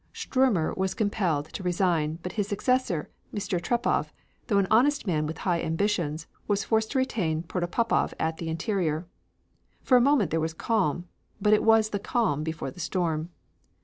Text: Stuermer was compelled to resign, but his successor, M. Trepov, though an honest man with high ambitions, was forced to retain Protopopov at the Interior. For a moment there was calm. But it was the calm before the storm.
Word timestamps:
Stuermer 0.13 0.73
was 0.73 0.95
compelled 0.95 1.45
to 1.53 1.61
resign, 1.61 2.17
but 2.23 2.31
his 2.31 2.47
successor, 2.47 3.11
M. 3.31 3.37
Trepov, 3.39 4.11
though 4.47 4.57
an 4.57 4.65
honest 4.71 5.05
man 5.05 5.27
with 5.27 5.37
high 5.37 5.61
ambitions, 5.61 6.25
was 6.47 6.63
forced 6.63 6.93
to 6.93 6.97
retain 6.97 7.43
Protopopov 7.43 8.15
at 8.19 8.37
the 8.37 8.49
Interior. 8.49 9.05
For 9.83 9.97
a 9.97 10.01
moment 10.01 10.31
there 10.31 10.39
was 10.41 10.55
calm. 10.55 11.07
But 11.39 11.53
it 11.53 11.61
was 11.61 11.91
the 11.91 11.99
calm 11.99 12.41
before 12.41 12.71
the 12.71 12.79
storm. 12.79 13.29